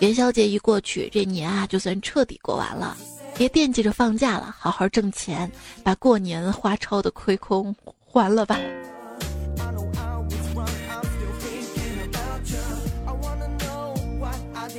[0.00, 2.96] 元宵节一过去，这年啊就算彻底过完了。
[3.36, 5.50] 别惦记着放假了，好好挣钱，
[5.82, 8.58] 把过年花超的亏空还了吧。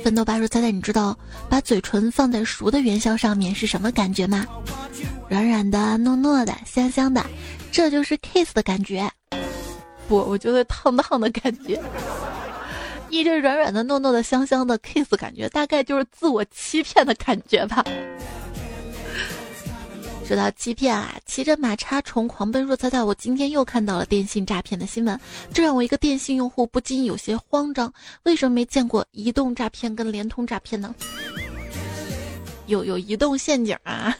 [0.02, 1.16] 奋斗吧说：“猜猜你知道
[1.48, 4.44] 把嘴唇放在熟的元宵上面是什么感觉吗？
[5.28, 7.24] 软软的、糯糯的、香香的，
[7.70, 9.08] 这就是 kiss 的感觉。
[10.08, 11.80] 不，我觉得烫烫的感觉。”
[13.12, 17.84] 一阵软软的、糯糯的、香香的 kiss 感觉，大概就是自我欺骗的感觉吧。
[20.26, 25.20] 说到欺骗啊，骑着马叉虫狂奔若：“猜猜我今天又看到了电信诈骗的新闻，
[25.52, 27.92] 这让我一个电信用户不禁有些慌张。
[28.22, 30.94] 为什么没见过移动诈骗跟联通诈骗呢？
[32.66, 34.16] 有有移动陷阱啊！”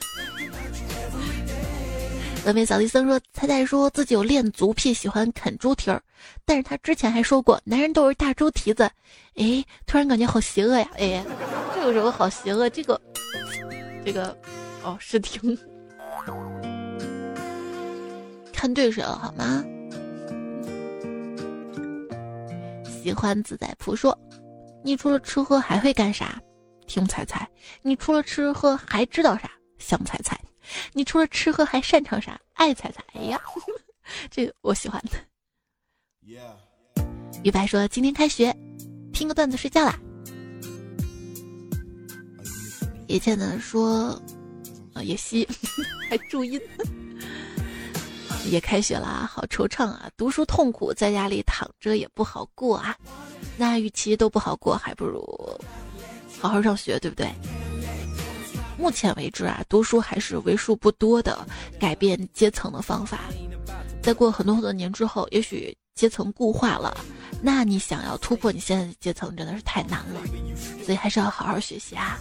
[2.45, 6.01] 峨眉扫地僧说：“猜猜说自己有恋足癖，喜欢啃猪蹄儿，
[6.43, 8.83] 但是他之前还说过男人都是大猪蹄子。
[9.35, 10.85] 哎，突然感觉好邪恶呀！
[10.97, 11.23] 哎，
[11.73, 12.99] 这个时候好邪恶，这个，
[14.03, 14.37] 这个，
[14.83, 15.57] 哦，是听，
[18.51, 19.63] 看对谁了好吗？
[23.01, 24.17] 喜欢自在扑说，
[24.83, 26.41] 你除了吃喝还会干啥？
[26.87, 27.47] 听猜猜，
[27.81, 29.49] 你除了吃喝还知道啥？
[29.79, 30.32] 想猜猜。”
[30.93, 32.39] 你除了吃喝还擅长啥？
[32.53, 33.03] 爱踩踩。
[33.13, 33.39] 哎呀，
[34.29, 35.17] 这个我喜欢的。
[37.43, 38.55] 于白说：“今天开学，
[39.11, 39.99] 听个段子睡觉啦。”
[43.07, 44.09] 叶倩呢说
[44.95, 45.47] ：“啊，叶希
[46.09, 46.59] 还注音。
[48.49, 50.09] 也开学了，好惆怅啊！
[50.17, 52.95] 读书痛苦，在家里躺着也不好过啊。
[53.57, 55.21] 那与其都不好过，还不如
[56.39, 57.31] 好好上学，对不对？”
[58.77, 61.45] 目前为止啊，读书还是为数不多的
[61.79, 63.19] 改变阶层的方法。
[64.01, 66.97] 再过很多很多年之后，也许阶层固化了，
[67.41, 70.21] 那你想要突破你现在的阶层真的是太难了。
[70.83, 72.19] 所以还是要好好学习啊！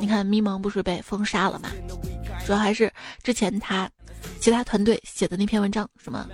[0.00, 1.70] 你看咪蒙不是被封杀了吗？
[2.44, 3.88] 主要还是之前他
[4.40, 6.28] 其他团队写的那篇文章，什么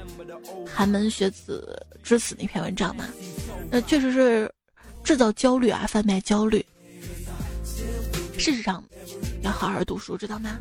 [0.66, 3.04] 寒门学子之死那篇文章嘛，
[3.70, 4.50] 那确实是
[5.04, 6.64] 制造焦虑啊，贩卖焦虑。
[8.38, 8.82] 事实上。
[9.42, 10.58] 要好好读书，知道吗？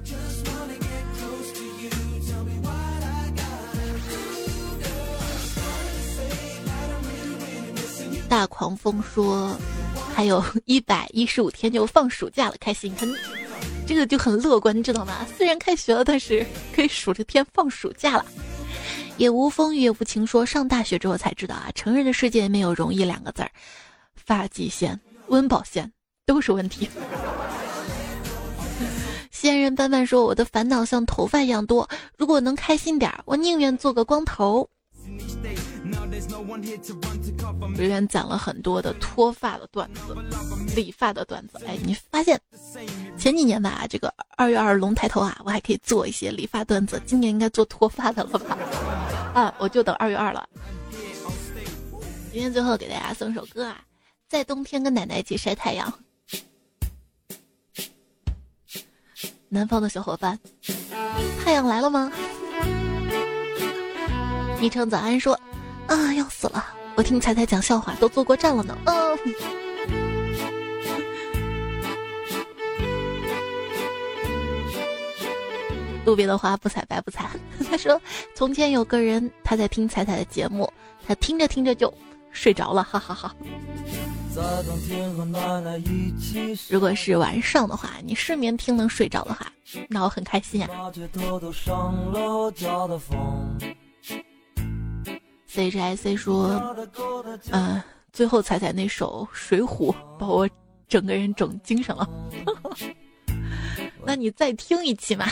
[8.27, 9.55] 大狂风说，
[10.15, 12.95] 还有一百一十五天就放暑假了，开心！
[12.95, 13.13] 很
[13.85, 15.25] 这个就很乐观，知道吗？
[15.37, 18.25] 虽然开学了，但是可以数着天放暑假了。
[19.17, 23.51] 也无风雨也无晴说，上大学之后才知道啊，成人的世界没有容易两个字儿。
[24.15, 25.91] 发际线、温饱线
[26.25, 26.89] 都是问题。
[29.41, 34.69] 仙人斑斑说：“我的烦恼像头发一样多，如果能开心点，我宁愿做个光头。”
[37.75, 40.15] 留言讲了很多的脱发的段子、
[40.75, 41.59] 理发的段子。
[41.65, 42.39] 哎，你发现
[43.17, 47.01] 前几年吧，这个二月二龙抬头啊，我还可以做一些理发段子。
[47.07, 48.55] 今年应该做脱发的了吧？
[49.33, 50.47] 啊，我就等二月二了。
[52.31, 53.81] 今天最后给大家送首歌啊，
[54.29, 55.91] 在冬天跟奶奶一起晒太阳。
[59.53, 60.39] 南方的小伙伴，
[61.43, 62.09] 太阳来了吗？
[64.61, 65.37] 昵称早安说，
[65.87, 66.65] 啊，要死了！
[66.95, 68.77] 我听彩彩讲笑话都坐过站了呢。
[68.85, 69.17] 嗯。
[76.05, 77.29] 路边的花不采白不采。
[77.69, 78.01] 他说，
[78.33, 80.71] 从前有个人，他在听彩彩的节目，
[81.05, 81.93] 他听着听着就
[82.31, 83.35] 睡着了，哈哈哈。
[86.69, 89.51] 如果是晚上的话，你失眠听能睡着的话，
[89.89, 90.69] 那我很开心呀。
[95.47, 96.75] C H I C 说，
[97.51, 97.81] 嗯，
[98.13, 100.49] 最后彩彩那首《水浒》把我
[100.87, 102.07] 整个人整精神了。
[104.05, 105.27] 那你再听一期嘛。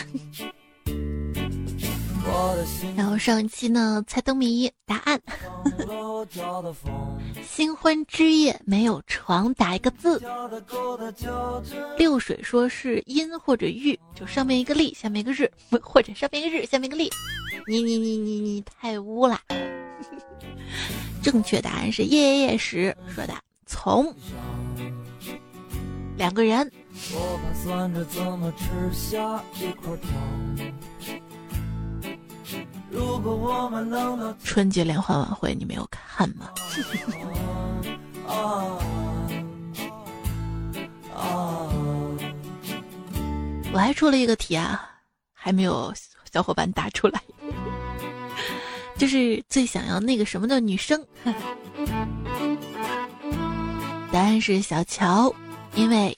[2.95, 5.19] 然后上一期呢，猜灯谜答案。
[7.45, 10.21] 新婚之夜没有床，打一个字。
[11.97, 15.49] 六水说是阴或者玉，就上面一个立，下面一个日，
[15.82, 17.10] 或者上面一个日，下面一个立。
[17.67, 19.39] 你你你你你太污了。
[21.21, 23.34] 正确答案是夜夜夜时说的
[23.65, 24.13] 从
[26.17, 26.71] 两个人。
[32.91, 36.49] 如果我们能到春节联欢晚会你没有看吗？
[43.71, 44.89] 我还出了一个题啊，
[45.34, 45.93] 还没有
[46.32, 47.21] 小伙伴答出来，
[48.97, 50.99] 就是最想要那个什么的女生。
[54.12, 55.32] 答案是小乔，
[55.75, 56.17] 因为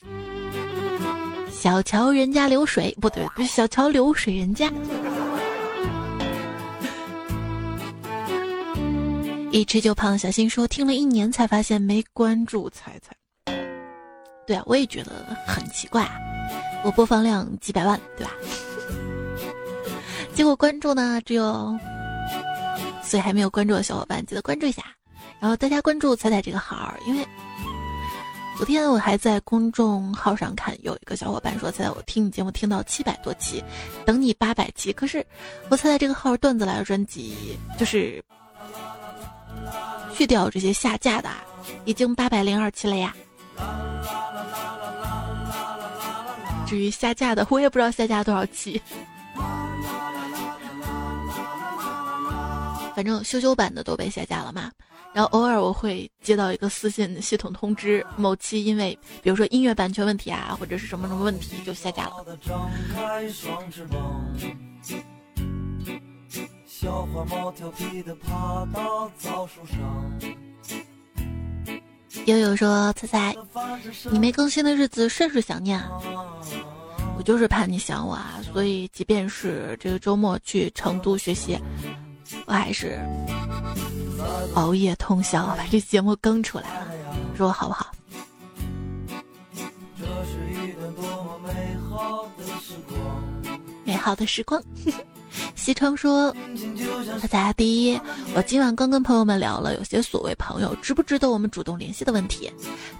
[1.51, 4.71] 小桥人家流水，不对，不是小桥流水人家。
[9.51, 13.13] 一吃就胖小新说：“听了一年才发现没关注彩彩。”
[14.47, 16.17] 对啊，我也觉得很奇怪啊！
[16.85, 18.31] 我播放量几百万，对吧？
[20.33, 21.77] 结果关注呢只有……
[23.03, 24.83] 所以还没有关注的小伙伴记得关注一下。
[25.41, 27.27] 然后大家关注彩彩这个号，因为
[28.55, 33.61] 昨天我还在公众号上看，有一个小伙伴说：“彩彩，我听你节目听到七百多期，
[34.05, 35.25] 等你八百期。”可是
[35.67, 38.23] 我彩彩这个号段子来了专辑就是。
[40.13, 41.29] 去掉这些下架的，
[41.85, 43.15] 已经八百零二期了呀。
[46.67, 48.81] 至于下架的，我也不知道下架多少期。
[52.95, 54.71] 反正修修版的都被下架了嘛。
[55.13, 62.25] 然后偶尔我会接到一个私信系统通知，某期因为比如说音乐版权问题啊，或者是什么什么问题就下架了。
[66.91, 69.79] 小花猫调皮的爬到枣树上。
[72.25, 73.35] 悠悠说：“猜猜，
[74.11, 75.81] 你没更新的日子甚是想念。
[77.17, 81.57] 我就是怕你想我啊，所以即便是这个周末去成都学习，
[82.45, 82.99] 我还是
[84.55, 86.87] 熬夜通宵把这节目更出来了。
[87.37, 87.89] 说好不好？
[93.85, 94.61] 美好的时光。”
[95.61, 96.35] 西昌说
[97.21, 98.01] ：“他在第一，
[98.33, 102.51] 我今晚刚跟朋友们聊了有些所谓朋友值不值得我们主动联系的问题。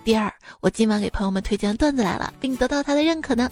[0.04, 3.50] 第二，我今晚给朋友们推荐段子来了，并得到他的认可呢。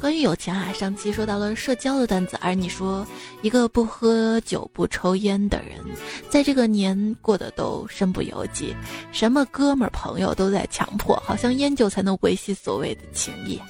[0.00, 3.04] 关于友情啊，上期说到了社交的段子，而你说
[3.42, 5.76] 一个不喝酒不抽烟的人，
[6.30, 8.76] 在这个年过得都身不由己，
[9.10, 13.60] 什么哥们儿朋友都在强迫，好像烟酒才能维系所谓的情谊。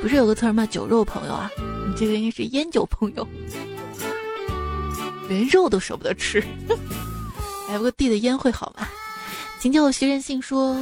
[0.00, 0.64] 不是有个词儿吗？
[0.64, 1.50] 酒肉朋友啊。”
[1.96, 3.26] 这个应该是烟酒朋友，
[5.28, 6.42] 连肉都舍不得吃。
[7.68, 8.88] 哎，不过递的烟会好吗？
[9.60, 10.76] 请叫我徐任性说，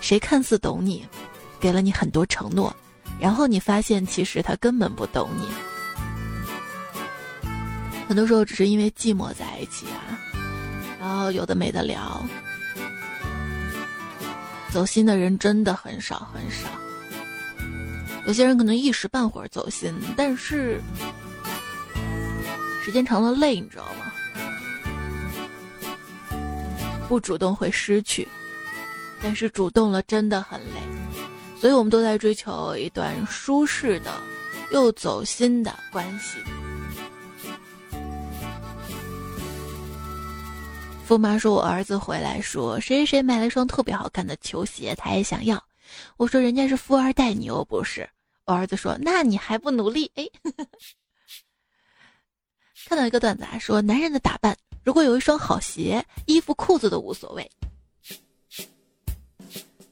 [0.00, 1.06] 谁看似懂你，
[1.58, 2.74] 给了你很多承诺，
[3.18, 5.48] 然后你发现其实他根本不懂你。
[8.06, 10.20] 很多时候只是因为寂寞在一起啊，
[11.00, 12.22] 然后有的没得聊。
[14.70, 16.68] 走心的人真的很少很少。
[18.26, 20.80] 有些人可能一时半会儿走心，但是
[22.82, 24.10] 时间长了累，你知道吗？
[27.06, 28.26] 不主动会失去，
[29.22, 30.80] 但是主动了真的很累，
[31.60, 34.10] 所以我们都在追求一段舒适的
[34.72, 36.38] 又走心的关系。
[41.04, 45.62] 富妈说：“我儿子回来说，谁谁谁买了一双特别好看的球鞋，他也想要。
[46.16, 48.08] 我说人家是富二代，你又不是。
[48.46, 50.10] 我儿子说：那你还不努力？
[50.16, 50.28] 哎，
[52.86, 57.50] 看到一个段子啊，说男人的打扮，如果有一双好鞋，衣服裤子都无所谓。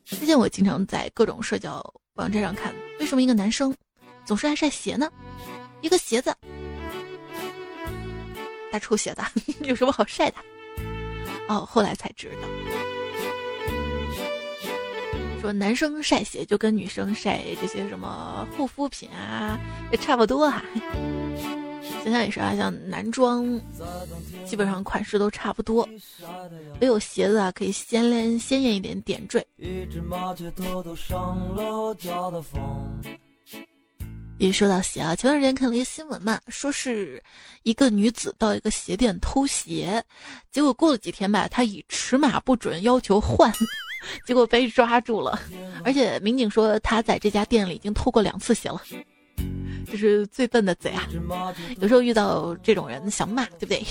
[0.05, 1.83] 之前我经常在各种社交
[2.15, 3.75] 网站上看，为什么一个男生
[4.25, 5.11] 总是爱晒鞋呢？
[5.81, 6.37] 一个鞋子，
[8.71, 9.23] 大臭鞋子，
[9.65, 10.37] 有什么好晒的？”
[11.49, 12.49] 哦，后来才知道，
[15.43, 19.59] 说男生晒鞋就跟女生晒这些什么护肤品啊，
[19.91, 20.63] 也差不多哈。
[22.05, 23.45] 想想也是啊，像男装，
[24.47, 25.89] 基本上款式都差不多，
[26.81, 29.45] 唯有鞋子啊可以鲜艳鲜艳一点点缀。
[34.39, 37.21] 一说到鞋啊，前段时间看了一个新闻嘛，说是
[37.65, 40.01] 一个女子到一个鞋店偷鞋，
[40.53, 43.53] 结果过了几天吧，她以尺码不准要求换，
[44.27, 45.39] 结果被抓住了，
[45.85, 48.81] 而且民警说他在这家店里已经偷过两次鞋了。
[49.91, 51.07] 这是最笨的贼啊！
[51.81, 53.85] 有时候遇到这种人想骂，对不对？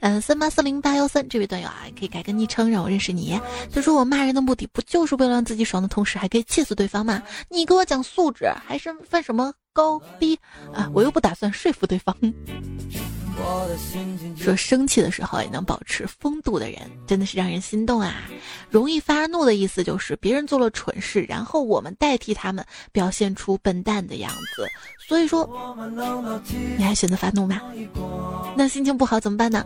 [0.00, 3.40] 嗯， 三八四零八幺三这位段友啊，可以改个昵称让我认识你。
[3.72, 7.20] 他说我骂人的目的不就是为了让自己爽的同时还可以气死对方吗？
[7.48, 10.38] 你给我讲素质，还是犯什么高逼
[10.72, 10.88] 啊？
[10.94, 12.14] 我又不打算说服对方。
[14.36, 18.22] 说生气的时候也能保持风度的人，真的是让人心动啊！
[18.70, 24.66] 容易发怒的意思就是别人做了蠢事，然后我们代替他们表现出笨蛋的样子。
[25.06, 25.48] 所以说，
[26.76, 27.60] 你还选择发怒吗？
[28.56, 29.64] 那心情不好怎么办呢？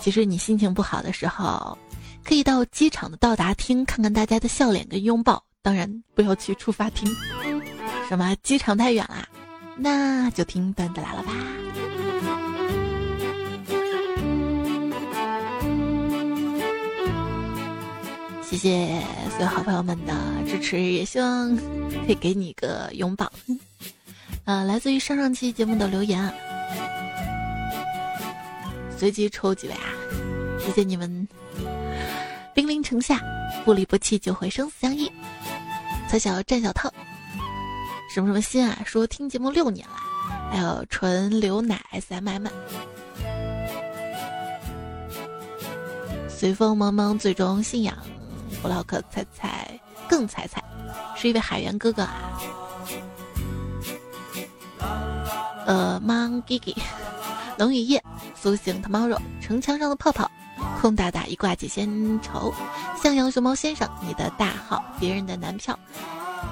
[0.00, 1.76] 其实你心情不好的时候，
[2.24, 7.08] 可以到机场的到达厅看看大家的笑脸跟拥抱，当然不要去出发厅。
[8.08, 9.28] 什么机场太远啦？
[9.76, 11.32] 那就听段子来了吧。
[18.52, 20.12] 谢谢所有好朋友们的
[20.46, 21.56] 支持，也希望
[22.04, 23.32] 可以给你一个拥抱。
[24.44, 26.30] 呃，来自于上上期节目的留言，
[28.94, 29.88] 随机抽几位啊！
[30.60, 31.26] 谢谢你们。
[32.52, 33.22] 兵临城下，
[33.64, 35.10] 不离不弃就会生死相依。
[36.06, 36.92] 才小战小套，
[38.14, 38.82] 什么什么心啊？
[38.84, 39.96] 说听节目六年了，
[40.50, 42.48] 还有纯牛奶 S M M。
[46.28, 47.96] 随风茫茫，最终信仰。
[48.62, 49.68] 布洛克猜猜
[50.08, 50.62] 更猜猜，
[51.16, 52.40] 是一位海员哥哥啊。
[55.66, 56.76] 呃，Mang Gigi，
[57.58, 58.02] 冷雨夜，
[58.34, 60.30] 苏醒 Tomorrow，城墙上的泡泡，
[60.80, 61.88] 空大大一挂解仙
[62.20, 62.52] 愁，
[63.02, 65.76] 向阳熊猫先生，你的大号，别人的男票，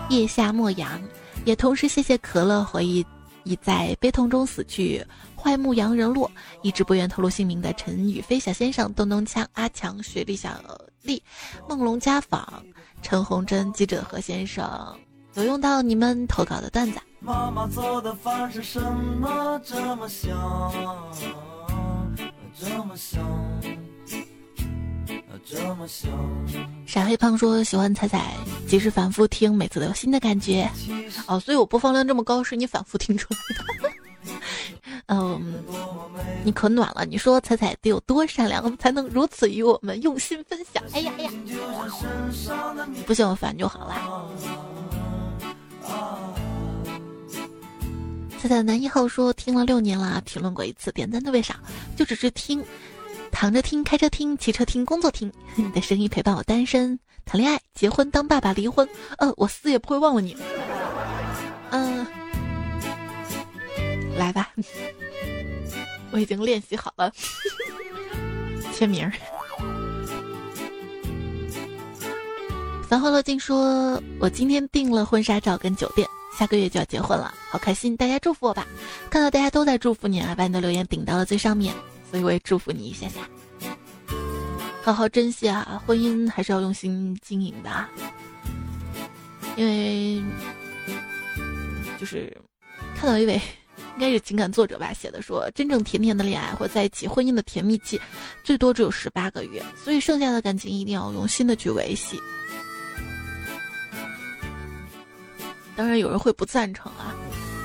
[0.09, 1.01] 夜下莫阳，
[1.45, 3.07] 也同时谢谢可乐回忆
[3.45, 5.05] 已在悲痛中死去。
[5.43, 6.31] 坏牧羊人落，
[6.61, 10.51] 一直不愿透露姓名的陈宇飞小先生，咚咚锵，阿强，雪莉小
[11.03, 11.23] 丽，
[11.67, 12.63] 梦龙家访，
[13.01, 14.95] 陈红珍，记者何先生，
[15.35, 17.01] 有用到你们投稿的段子。
[17.21, 21.03] 妈妈做的饭是什么这么香？
[22.59, 23.23] 这么香，
[25.47, 26.11] 这么香。
[26.87, 28.35] 傻黑胖说喜欢彩彩，
[28.69, 30.71] 即使反复听，每次都有新的感觉。
[31.27, 33.41] 哦，所以我播放量这么高，是你反复听出来
[33.89, 33.91] 的。
[35.07, 35.55] 嗯，
[36.45, 37.05] 你可暖了。
[37.05, 40.83] 你说彩彩得有多善良，才能如此与我们用心分享？
[40.93, 41.31] 哎呀哎呀，
[43.07, 44.25] 不嫌我烦就好啦。
[48.41, 51.55] 彩彩男一号说听了六年了，评论过一次，点赞特别少，
[51.97, 52.65] 就只是听，
[53.31, 55.31] 躺着听，开车听，骑车听，工作听。
[55.57, 58.89] 你的声音陪伴我单身、谈恋爱、结婚、当爸爸、离婚。
[59.19, 60.35] 呃，我死也不会忘了你。
[64.21, 64.51] 来吧，
[66.13, 67.11] 我已经练习好了，
[68.77, 69.11] 签名。
[72.87, 76.07] 繁花落尽说：“我今天订了婚纱照跟酒店，
[76.37, 77.97] 下个月就要结婚了，好开心！
[77.97, 78.67] 大家祝福我吧。
[79.09, 81.73] 看到大家都在祝福你啊，把你的留言顶到了最上面，
[82.11, 83.21] 所以我也祝福你一下下。
[84.83, 87.71] 好好珍惜啊，婚姻还是要用心经营的，
[89.57, 90.21] 因为
[91.99, 92.37] 就是
[92.97, 93.41] 看到一位。”
[94.01, 98.01] 应该是情感作者吧写的，说真正甜甜的恋爱或在一起婚姻的甜蜜期，
[98.43, 102.19] 最多只有十八个月，所以剩下的感情一定要用心的去维系。
[105.77, 107.15] 当然有人会不赞成啊，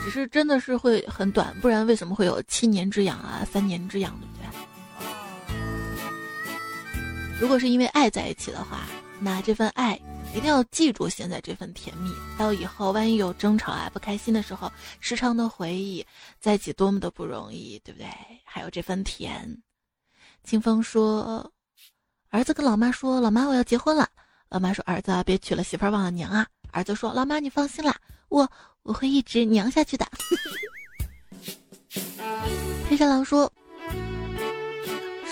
[0.03, 4.43] 只是真的是会很短，不然为什么会有七年之痒啊、三年之痒，对不对？
[7.39, 8.81] 如果是因为爱在一起的话，
[9.21, 9.97] 那这份爱
[10.36, 14.69] 一定要记住现在这份甜蜜，到以后万一有争吵啊、不开心的时候，
[14.99, 16.05] 时常的回忆
[16.41, 18.07] 在一起多么的不容易，对不对？
[18.43, 19.57] 还有这份甜。
[20.43, 21.49] 清风说，
[22.29, 24.09] 儿子跟老妈说：“老妈，我要结婚了。”
[24.49, 27.95] 老妈说：“儿子别娶了媳妇忘了娘啊。”儿子说：“老妈，你放心啦，
[28.27, 28.51] 我
[28.83, 30.05] 我会一直娘下去的。”
[32.89, 33.51] 黑山狼说。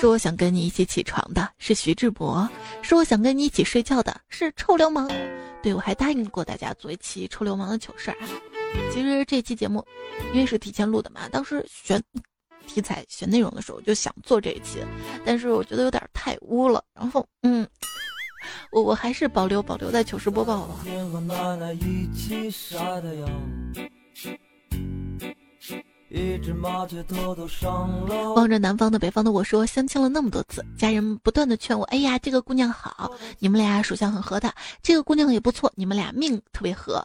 [0.03, 2.45] 说我想跟你一起起床的是徐志摩，
[2.81, 5.09] 说我想跟你一起睡觉的是臭流氓。
[5.61, 8.17] 对我还答应过大家做一期臭流氓的糗事儿。
[8.91, 9.81] 其实这期节目
[10.33, 12.03] 因为是提前录的嘛，当时选
[12.67, 14.79] 题材、选内容的时候就想做这一期，
[15.25, 16.83] 但是我觉得有点太污了。
[16.93, 17.65] 然后，嗯，
[18.73, 20.75] 我我还是保留保留在糗事播报吧
[26.61, 26.87] 吧。
[28.35, 37.03] 望着南方的北方的我说相亲了那么多次，家人不断的劝我，哎呀，这个姑娘好，你们俩属相很合的，这个姑娘也不错，你们俩命特别合，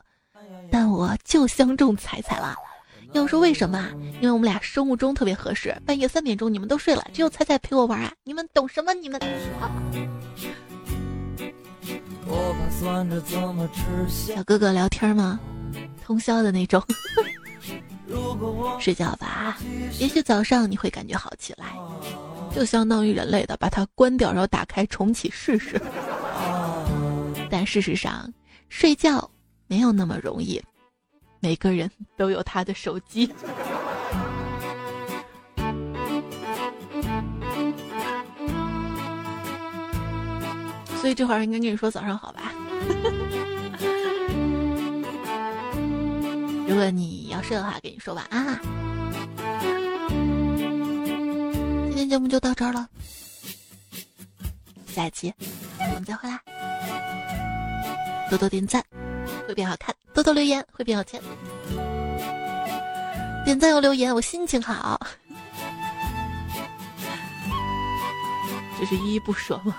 [0.71, 2.55] 但我就相中彩彩了。
[3.13, 3.89] 要说为什么？
[4.21, 8.13] 因为我们俩生物钟特别合适，半夜三点钟你们都睡了，只有彩彩陪我玩啊！
[8.25, 8.93] 你们懂什么？
[8.93, 9.19] 你们？
[14.09, 15.41] 小哥哥聊天吗？
[16.05, 16.83] 通宵的那种。
[18.81, 19.59] 睡觉吧，
[19.99, 21.67] 也许早上你会感觉好起来，
[22.55, 25.81] 就相当于人类的把它关掉，然后打开重启试试。
[27.51, 28.33] 但事实上，
[28.69, 29.29] 睡觉
[29.67, 30.63] 没有那么容易，
[31.41, 33.33] 每个人都有他的手机，
[40.97, 42.53] 所以这会儿应该跟你说早上好吧。
[46.69, 48.61] 如果你要睡的话，跟你说晚安啦。
[51.89, 52.87] 今天节目就到这儿了，
[54.87, 55.33] 下期
[55.79, 56.39] 我们再回来。
[58.29, 58.85] 多多点赞
[59.47, 61.19] 会变好看，多多留言会变有钱。
[63.47, 65.01] 点赞有留言，我心情好。
[68.79, 69.75] 这是依依不舍吗？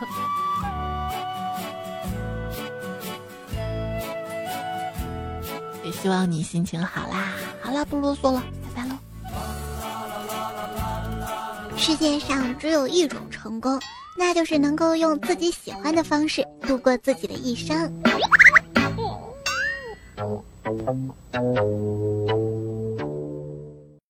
[5.91, 7.33] 希望你心情好啦！
[7.61, 8.43] 好啦，不啰嗦了，
[8.75, 8.95] 拜拜喽。
[11.77, 13.79] 世界上只有一种成功，
[14.17, 17.91] 那就是能够用自己喜欢的方式度过自己的一生。